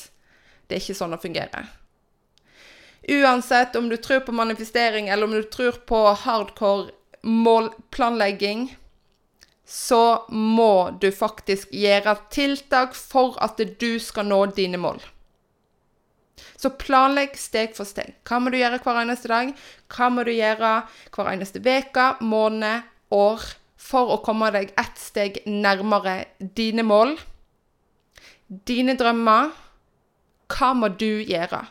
[0.67, 1.69] Det er ikke sånn det fungerer.
[3.07, 6.91] Uansett om du tror på manifestering, eller om du tror på hardcore
[7.27, 8.67] målplanlegging,
[9.67, 14.99] så må du faktisk gjøre tiltak for at du skal nå dine mål.
[16.57, 18.15] Så planlegg steg for steg.
[18.27, 19.51] Hva må du gjøre hver eneste dag?
[19.91, 20.73] Hva må du gjøre
[21.13, 23.43] hver eneste uke, måned, år,
[23.77, 27.17] for å komme deg ett steg nærmere dine mål?
[28.47, 29.51] Dine drømmer.
[30.47, 31.65] Hva må du gjøre?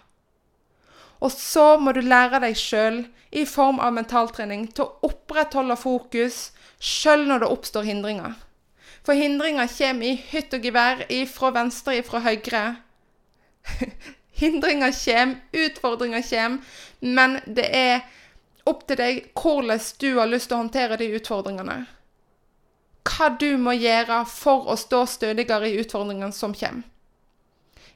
[1.24, 6.50] Og så må du lære deg sjøl, i form av mentaltrening, til å opprettholde fokus
[6.80, 8.36] sjøl når det oppstår hindringer.
[9.04, 12.62] For hindringer kommer i hytt og gevær, ifra venstre, ifra høyre.
[14.40, 18.06] hindringer kommer, utfordringer kommer, men det er
[18.66, 21.84] opp til deg hvordan du har lyst til å håndtere de utfordringene
[23.06, 26.84] hva du må gjøre for å stå stødigere i utfordringene som kommer.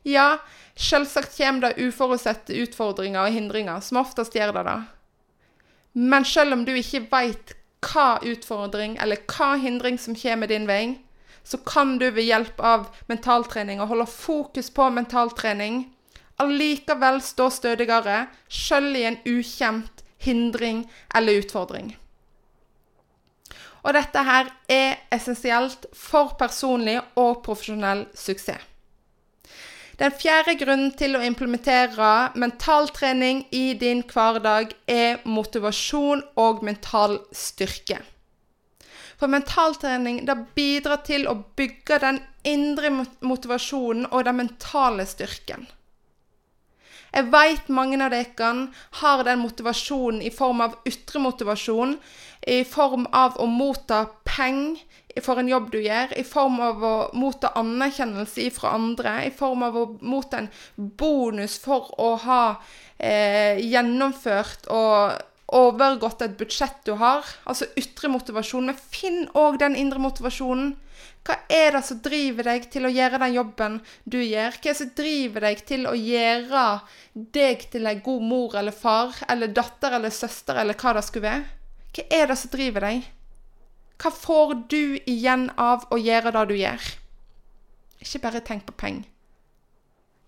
[0.07, 0.39] Ja,
[0.81, 4.79] selvsagt kommer det uforutsette utfordringer og hindringer, som oftest gjør det det.
[5.93, 11.01] Men selv om du ikke veit hva utfordring eller hva hindring som kommer din vei,
[11.45, 15.85] så kan du ved hjelp av mentaltrening og holde fokus på mentaltrening
[16.41, 21.95] allikevel stå stødigere, sjøl i en ukjent hindring eller utfordring.
[23.85, 28.67] Og dette her er essensielt for personlig og profesjonell suksess.
[30.01, 37.99] Den fjerde grunnen til å implementere mentaltrening i din hverdag er motivasjon og mental styrke.
[39.21, 40.23] For mentaltrening
[40.57, 45.69] bidrar til å bygge den indre motivasjonen og den mentale styrken.
[47.11, 48.51] Jeg veit mange av dere
[49.03, 51.97] har den motivasjonen i form av ytre motivasjon,
[52.51, 56.95] i form av å motta penger for en jobb du gjør, i form av å
[57.19, 62.45] motta anerkjennelse fra andre, i form av å motta en bonus for å ha
[62.97, 65.19] eh, gjennomført og
[65.51, 67.27] overgått et budsjett du har.
[67.45, 68.71] Altså ytre motivasjon.
[68.71, 70.77] Men finn òg den indre motivasjonen.
[71.27, 74.57] Hva er det som driver deg til å gjøre den jobben du gjør?
[74.57, 76.67] Hva er det som driver deg til å gjøre
[77.35, 81.29] deg til en god mor eller far eller datter eller søster eller hva det skulle
[81.29, 81.60] være?
[81.91, 83.07] Hva er det som driver deg?
[84.01, 86.91] Hva får du igjen av å gjøre det du gjør?
[88.01, 89.09] Ikke bare tenk på penger.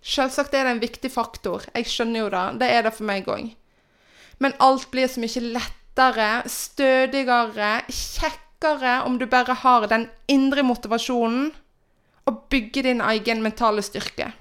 [0.03, 3.29] Selvsagt er det en viktig faktor, jeg skjønner jo det, det er det for meg
[3.31, 3.53] òg.
[4.43, 11.53] Men alt blir så mye lettere, stødigere, kjekkere om du bare har den indre motivasjonen
[12.27, 14.33] og bygger din egen mentale styrke.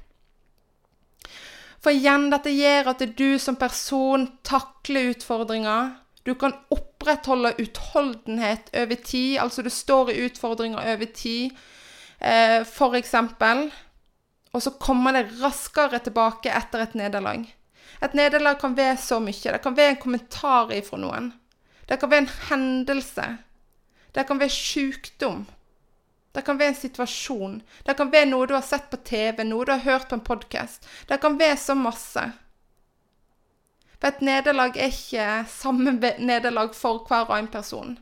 [1.81, 5.95] For igjen, dette gjør at du som person takler utfordringer.
[6.23, 11.55] Du kan opprettholde utholdenhet over tid, altså du står i utfordringer over tid,
[12.19, 12.61] eh,
[12.97, 13.71] eksempel.
[14.53, 17.47] Og så kommer det raskere tilbake etter et nederlag.
[18.01, 19.51] Et nederlag kan være så mye.
[19.53, 21.31] Det kan være en kommentar ifra noen.
[21.87, 23.37] Det kan være en hendelse.
[24.15, 25.45] Det kan være sykdom.
[26.35, 27.61] Det kan være en situasjon.
[27.85, 30.23] Det kan være noe du har sett på TV, noe du har hørt på en
[30.23, 30.87] podkast.
[31.07, 32.23] Det kan være så masse.
[34.01, 37.99] For et nederlag er ikke samme nederlag for hver og en person.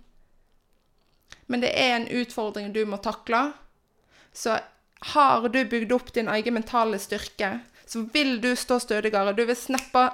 [1.48, 3.50] Men det er en utfordring du må takle.
[4.34, 4.60] Så
[5.14, 9.34] har du bygd opp din egen mentale styrke, så vil du stå stødigere.
[9.36, 10.06] Du vil snappe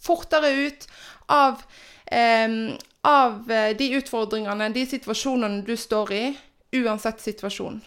[0.00, 0.86] fortere ut
[1.28, 1.62] av,
[2.06, 3.46] eh, av
[3.78, 6.24] de utfordringene, de situasjonene du står i
[6.82, 7.80] uansett situasjon.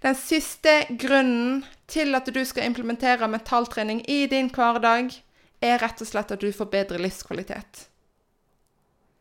[0.00, 5.10] Den siste grunnen til at du skal implementere mentaltrening i din hverdag,
[5.60, 7.86] er rett og slett at du får bedre livskvalitet.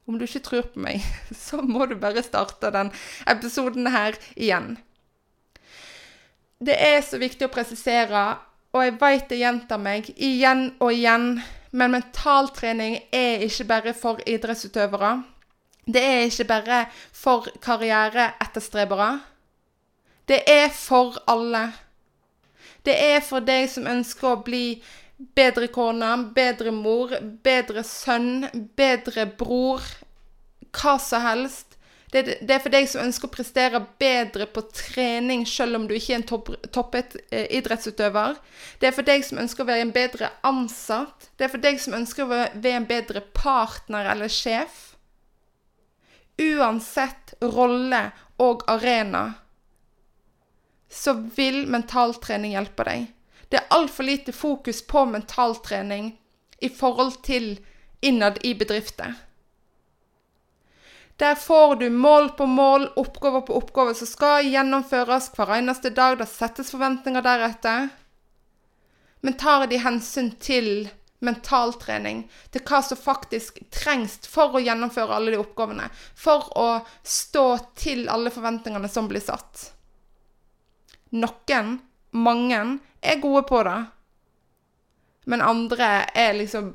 [0.08, 1.04] Om du ikke tror på meg,
[1.46, 2.92] så må du bare starte den
[3.28, 4.78] episoden her igjen.
[6.58, 8.24] Det er så viktig å presisere,
[8.74, 11.28] og jeg vet det gjentar meg igjen og igjen,
[11.78, 15.18] men mentaltrening er ikke bare for idrettsutøvere.
[15.88, 16.80] Det er ikke bare
[17.16, 19.12] for karriereetterstrebere.
[20.28, 21.70] Det er for alle.
[22.84, 24.82] Det er for deg som ønsker å bli
[25.18, 29.86] bedre kone, bedre mor, bedre sønn, bedre bror,
[30.78, 31.76] hva som helst.
[32.12, 35.96] Det, det, er for deg som ønsker å prestere bedre på trening selv om du
[35.98, 38.38] ikke er en toppet eh, idrettsutøver.
[38.80, 41.32] Det er for deg som ønsker å være en bedre ansatt.
[41.36, 44.86] Det er for deg som ønsker å være en bedre partner eller sjef
[46.38, 49.34] uansett rolle og arena,
[50.90, 53.08] så vil mentaltrening hjelpe deg.
[53.50, 56.12] Det er altfor lite fokus på mentaltrening
[56.60, 57.58] i forhold til
[58.02, 59.14] innad i bedrifter.
[61.18, 66.20] Der får du mål på mål, oppgaver på oppgaver som skal gjennomføres hver eneste dag.
[66.20, 67.88] Det settes forventninger deretter.
[69.26, 70.90] Men tar de hensyn til
[71.26, 75.90] mentaltrening til hva som faktisk trengs for å gjennomføre alle de oppgavene.
[76.14, 76.68] For å
[77.02, 77.48] stå
[77.80, 79.72] til alle forventningene som blir satt.
[81.18, 81.80] Noen,
[82.18, 83.80] mange, er gode på det.
[85.28, 86.74] Men andre er liksom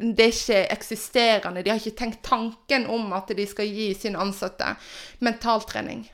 [0.00, 1.62] Det er ikke eksisterende.
[1.62, 4.74] De har ikke tenkt tanken om at de skal gi sine ansatte
[5.20, 6.06] mentaltrening.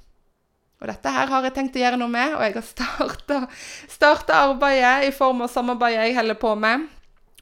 [0.80, 3.46] Og dette her har jeg tenkt å gjøre noe med, og jeg har
[3.88, 6.84] starta arbeidet i form av samarbeidet jeg holder på med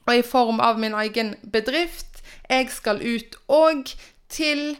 [0.05, 2.21] og i form av min egen bedrift.
[2.49, 3.89] Jeg skal ut òg
[4.29, 4.77] til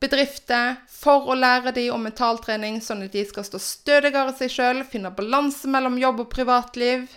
[0.00, 4.82] bedrifter for å lære dem om mentaltrening, sånn at de skal stå stødigere seg sjøl,
[4.86, 7.08] finne balanse mellom jobb og privatliv,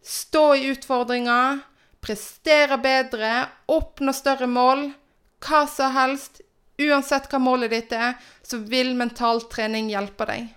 [0.00, 1.60] stå i utfordringer,
[2.00, 3.32] prestere bedre,
[3.72, 4.90] oppnå større mål,
[5.44, 6.42] hva som helst.
[6.76, 10.50] Uansett hva målet ditt er, så vil mentaltrening hjelpe deg.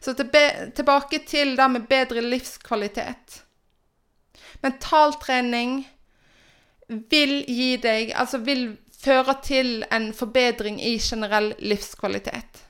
[0.00, 3.42] Så tilbake til det med bedre livskvalitet.
[4.64, 5.82] Mentaltrening
[6.88, 8.68] vil gi deg Altså vil
[9.06, 12.62] føre til en forbedring i generell livskvalitet.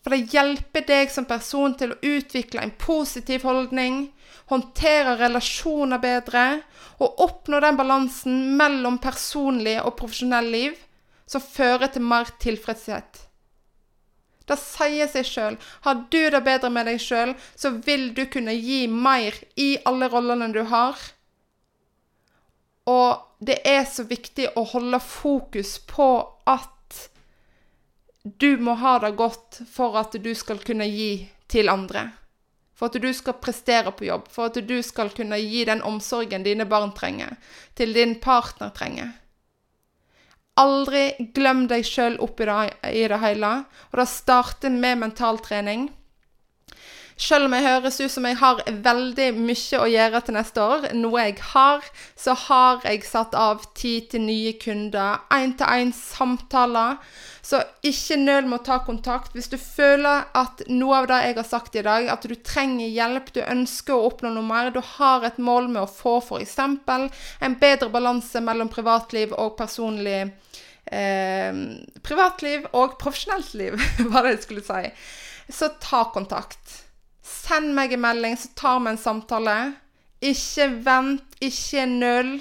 [0.00, 4.08] For det hjelper deg som person til å utvikle en positiv holdning,
[4.50, 6.44] håndtere relasjoner bedre
[6.98, 10.78] og oppnå den balansen mellom personlig og profesjonell liv
[11.30, 13.26] som fører til mer tilfredshet.
[14.50, 15.56] Det sier seg sjøl.
[15.86, 20.08] Har du det bedre med deg sjøl, så vil du kunne gi mer i alle
[20.10, 20.98] rollene du har.
[22.88, 26.08] Og det er så viktig å holde fokus på
[26.48, 27.10] at
[28.22, 32.10] du må ha det godt for at du skal kunne gi til andre.
[32.76, 36.44] For at du skal prestere på jobb, for at du skal kunne gi den omsorgen
[36.44, 37.36] dine barn trenger,
[37.76, 39.10] til din partner trenger.
[40.60, 42.56] Aldri glem deg sjøl opp i det,
[42.92, 43.52] i det hele.
[43.92, 45.88] Og det starter med mentaltrening.
[47.20, 50.86] Selv om jeg høres ut som jeg har veldig mye å gjøre til neste år,
[50.96, 51.84] noe jeg har,
[52.16, 56.96] så har jeg satt av tid til nye kunder, én-til-én-samtaler.
[57.44, 59.36] Så ikke nøl med å ta kontakt.
[59.36, 62.88] Hvis du føler at noe av det jeg har sagt i dag, at du trenger
[62.88, 66.56] hjelp, du ønsker å oppnå noe mer, du har et mål med å få f.eks.
[66.64, 70.22] en bedre balanse mellom privatliv og personlig
[70.88, 71.64] eh,
[72.00, 73.76] Privatliv og profesjonelt liv,
[74.12, 74.94] var det jeg skulle si.
[75.52, 76.86] Så ta kontakt.
[77.30, 79.56] Send meg en melding, så tar vi en samtale.
[80.20, 82.34] Ikke vent, ikke null.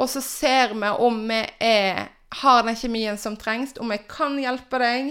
[0.00, 2.06] Og så ser vi om vi er,
[2.42, 5.10] har den kjemien som trengs, om jeg kan hjelpe deg.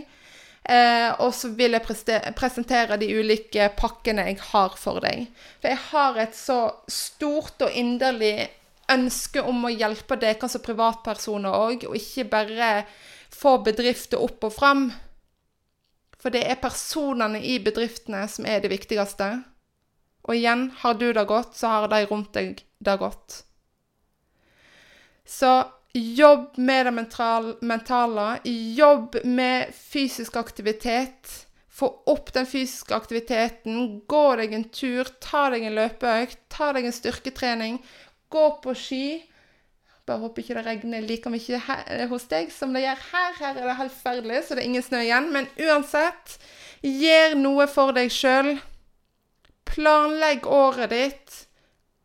[0.70, 5.28] Eh, og så vil jeg presentere de ulike pakkene jeg har for deg.
[5.60, 6.60] For jeg har et så
[6.92, 8.50] stort og inderlig
[8.90, 12.72] ønske om å hjelpe dere som privatpersoner òg, og ikke bare
[13.34, 14.90] få bedrifter opp og fram.
[16.20, 19.30] For det er personene i bedriftene som er det viktigste.
[20.28, 23.44] Og igjen, har du det godt, så har de rundt deg det godt.
[25.26, 25.52] Så
[25.94, 26.94] jobb med det
[27.62, 28.28] mentale.
[28.76, 31.46] Jobb med fysisk aktivitet.
[31.70, 34.02] Få opp den fysiske aktiviteten.
[34.08, 37.80] Gå deg en tur, ta deg en løpeøkt, ta deg en styrketrening.
[38.30, 39.06] Gå på ski.
[40.10, 43.36] Bare håper ikke det regner like mye her, eh, hos deg som det gjør her.
[43.38, 45.28] Her er det helt forferdelig, så det er ingen snø igjen.
[45.36, 46.40] Men uansett,
[46.82, 48.56] gjør noe for deg sjøl.
[49.70, 51.38] Planlegg året ditt.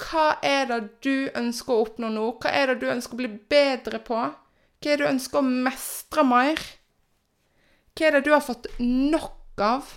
[0.04, 2.26] Hva er det du ønsker å oppnå nå?
[2.42, 4.20] Hva er det du ønsker å bli bedre på?
[4.20, 6.60] Hva er det du ønsker å mestre mer?
[7.94, 9.96] Hva er det du har fått nok av?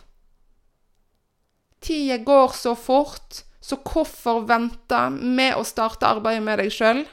[1.84, 7.03] Tida går så fort, så hvorfor vente med å starte arbeidet med deg sjøl?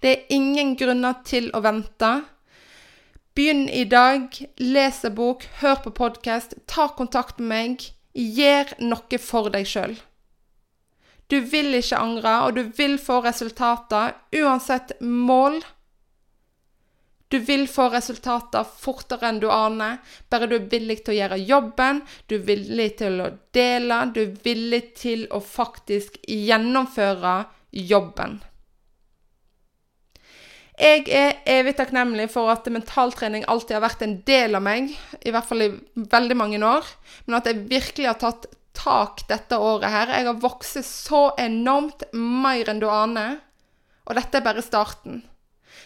[0.00, 2.10] Det er ingen grunner til å vente.
[3.36, 7.90] Begynn i dag, les en bok, hør på podkast, ta kontakt med meg.
[8.16, 9.92] Gjør noe for deg sjøl.
[11.30, 15.60] Du vil ikke angre, og du vil få resultater uansett mål.
[17.30, 20.00] Du vil få resultater fortere enn du aner,
[20.32, 24.24] bare du er villig til å gjøre jobben, du er villig til å dele, du
[24.24, 27.36] er villig til å faktisk gjennomføre
[27.70, 28.40] jobben.
[30.80, 34.88] Jeg er evig takknemlig for at mentaltrening alltid har vært en del av meg,
[35.20, 36.88] i hvert fall i veldig mange år,
[37.26, 38.46] men at jeg virkelig har tatt
[38.80, 40.14] tak dette året her.
[40.16, 43.42] Jeg har vokst så enormt, mer enn du aner,
[44.08, 45.20] og dette er bare starten.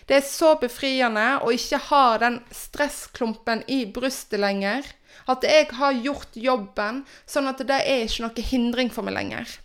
[0.07, 4.87] Det er så befriende å ikke ha den stressklumpen i brystet lenger.
[5.31, 9.59] At jeg har gjort jobben, sånn at det er ikke noe hindring for meg lenger.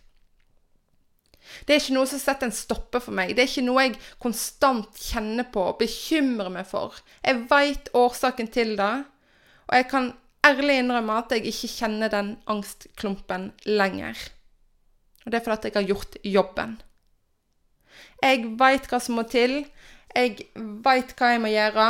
[1.65, 3.35] Det er ikke noe som setter en stopper for meg.
[3.35, 6.97] Det er ikke noe jeg konstant kjenner på og bekymrer meg for.
[7.25, 8.93] Jeg veit årsaken til det,
[9.69, 10.11] og jeg kan
[10.45, 14.19] ærlig innrømme at jeg ikke kjenner den angstklumpen lenger.
[15.25, 16.77] Og det er fordi jeg har gjort jobben.
[18.23, 19.61] Jeg veit hva som må til,
[20.15, 20.47] jeg
[20.85, 21.89] veit hva jeg må gjøre,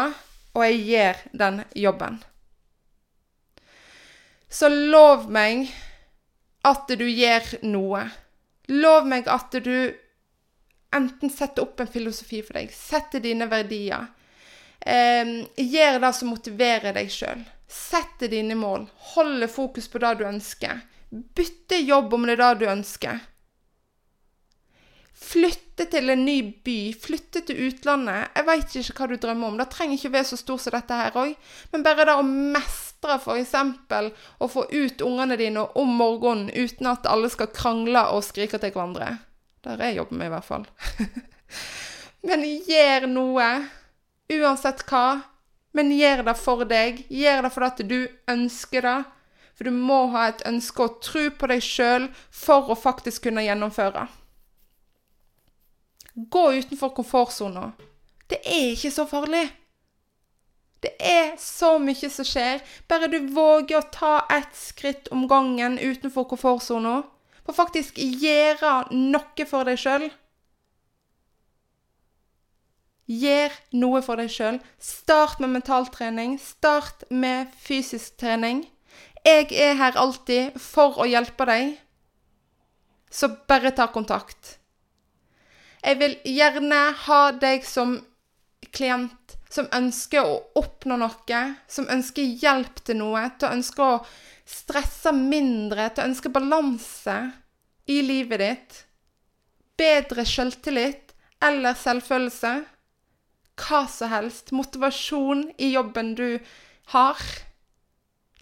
[0.57, 2.17] og jeg gjør den jobben.
[4.49, 5.69] Så lov meg
[6.65, 8.07] at du gjør noe.
[8.69, 9.73] Lov meg at du
[10.95, 14.09] enten setter opp en filosofi for deg, setter dine verdier.
[14.79, 17.43] Eh, gjør det som motiverer deg sjøl.
[17.69, 18.87] Setter dine mål.
[19.13, 20.81] Holder fokus på det du ønsker.
[21.09, 23.19] Bytte jobb om det er det du ønsker.
[25.19, 28.29] Flytte til en ny by, flytte til utlandet.
[28.37, 29.57] Jeg veit ikke hva du drømmer om.
[29.59, 31.33] Det trenger ikke å være så stort som dette her òg.
[31.73, 33.53] Men bare det å mestre f.eks.
[34.39, 38.73] å få ut ungene dine om morgenen uten at alle skal krangle og skrike til
[38.75, 39.17] hverandre.
[39.63, 40.65] Der er jobben min, i hvert fall.
[42.27, 43.49] Men gjør noe.
[44.29, 45.21] Uansett hva.
[45.71, 47.03] Men gjør det for deg.
[47.09, 47.99] Gjør det fordi du
[48.31, 48.97] ønsker det.
[49.55, 53.43] For du må ha et ønske og tro på deg sjøl for å faktisk kunne
[53.43, 54.05] gjennomføre.
[56.31, 57.71] Gå utenfor komfortsona.
[58.29, 59.45] Det er ikke så farlig.
[60.79, 62.61] Det er så mye som skjer.
[62.87, 67.01] Bare du våger å ta ett skritt om gangen utenfor komfortsona.
[67.43, 70.07] For faktisk gjøre noe for deg sjøl.
[73.09, 74.59] Gjør noe for deg sjøl.
[74.77, 76.37] Start med mentaltrening.
[76.39, 78.67] Start med fysisk trening.
[79.25, 81.73] Jeg er her alltid for å hjelpe deg.
[83.11, 84.59] Så bare ta kontakt.
[85.81, 87.97] Jeg vil gjerne ha deg som
[88.75, 93.99] klient som ønsker å oppnå noe, som ønsker hjelp til noe, til å ønske å
[94.49, 97.17] stresse mindre, til å ønske balanse
[97.89, 98.81] i livet ditt,
[99.79, 102.53] bedre selvtillit eller selvfølelse,
[103.59, 106.39] hva som helst, motivasjon i jobben du
[106.93, 107.19] har.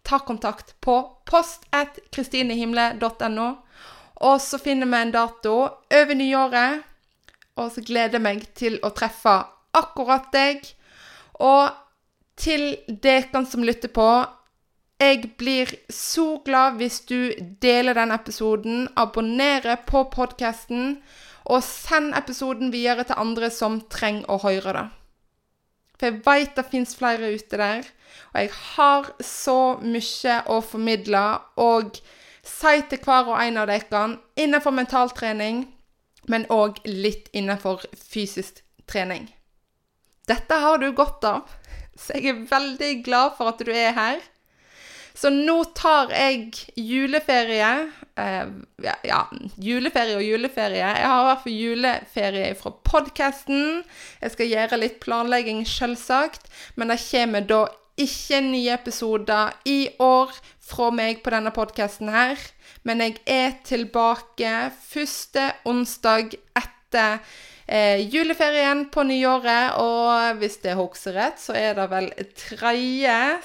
[0.08, 0.94] ta kontakt på
[1.28, 3.48] post at kristinehimle.no.
[4.24, 5.56] Og så finner vi en dato
[5.92, 6.86] over nyåret,
[7.60, 9.34] og så gleder jeg meg til å treffe
[9.76, 10.64] akkurat deg.
[11.44, 11.70] Og
[12.38, 14.10] til dere som lytter på,
[14.98, 17.32] jeg blir så glad hvis du
[17.62, 20.98] deler den episoden, abonnerer på podkasten,
[21.46, 24.88] og send episoden videre til andre som trenger å høre det.
[25.98, 27.86] For jeg veit det fins flere ute der,
[28.34, 31.24] og jeg har så mye å formidle
[31.62, 32.02] og
[32.48, 34.04] si til hver og en av dere
[34.36, 35.66] innenfor mentaltrening,
[36.28, 39.30] men òg litt innenfor fysisk trening.
[40.28, 41.54] Dette har du godt av,
[41.98, 44.20] så jeg er veldig glad for at du er her.
[45.18, 47.70] Så nå tar jeg juleferie.
[48.22, 48.50] Eh,
[48.86, 49.22] ja, ja,
[49.58, 50.84] juleferie og juleferie.
[50.84, 53.82] Jeg har i hvert fall juleferie fra podkasten.
[54.22, 56.46] Jeg skal gjøre litt planlegging, selvsagt.
[56.78, 57.64] Men det kommer da
[57.98, 62.38] ikke nye episoder i år fra meg på denne podkasten her.
[62.86, 67.24] Men jeg er tilbake første onsdag etter
[67.68, 69.78] eh, juleferien på nyåret.
[69.82, 72.74] Og hvis det husker rett, så er det vel 3.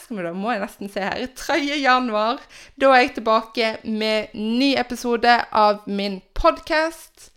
[0.03, 1.59] Skal vi da, må jeg nesten se her 3.
[1.83, 2.43] januar.
[2.81, 7.31] Da er jeg tilbake med ny episode av min podkast.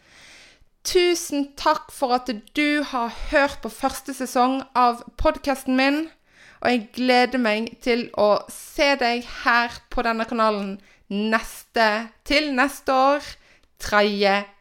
[0.86, 6.04] Tusen takk for at du har hørt på første sesong av podkasten min.
[6.62, 10.78] Og jeg gleder meg til å se deg her på denne kanalen
[11.10, 13.34] neste, til neste år,
[13.86, 14.06] 3.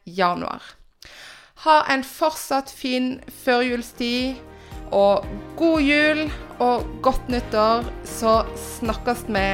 [0.05, 0.75] januar.
[1.65, 4.35] Ha en fortsatt fin førjulstid.
[4.93, 5.25] Og
[5.57, 6.27] god jul
[6.63, 8.43] og godt nyttår, så
[8.79, 9.47] snakkes vi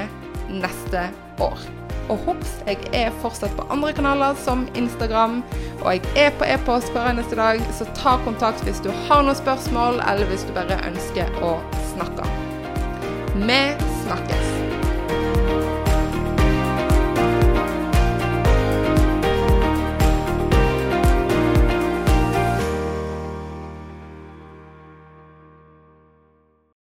[0.51, 1.05] neste
[1.41, 1.63] år.
[2.11, 5.39] Og hops, jeg er fortsatt på andre kanaler som Instagram,
[5.85, 9.39] og jeg er på e-post hver eneste dag, så ta kontakt hvis du har noen
[9.39, 11.55] spørsmål, eller hvis du bare ønsker å
[11.95, 12.27] snakke.
[13.39, 13.63] Vi
[14.03, 14.70] snakkes.